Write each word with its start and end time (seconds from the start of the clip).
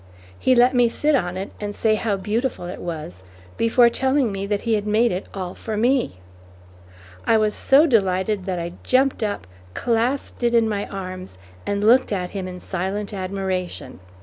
He 0.39 0.55
let 0.55 0.73
me 0.73 0.89
sit 0.89 1.13
on 1.13 1.37
it 1.37 1.51
and 1.61 1.75
say 1.75 1.93
how 1.93 2.17
beautiful 2.17 2.65
it 2.65 2.79
was, 2.79 3.21
before 3.55 3.87
telling 3.91 4.31
me 4.31 4.47
that 4.47 4.61
he 4.61 4.73
had 4.73 4.87
made 4.87 5.11
it 5.11 5.27
all 5.31 5.53
for 5.53 5.77
me. 5.77 6.19
I 7.27 7.37
was 7.37 7.53
so 7.53 7.85
delighted 7.85 8.45
that 8.47 8.57
I 8.57 8.73
jumped 8.81 9.21
up, 9.21 9.45
clasped 9.75 10.41
it 10.41 10.55
in 10.55 10.67
my 10.67 10.87
arms 10.87 11.37
and 11.67 11.83
looked 11.85 12.11
at 12.11 12.31
him 12.31 12.47
in 12.47 12.59
silent 12.59 13.13
admiration. 13.13 13.99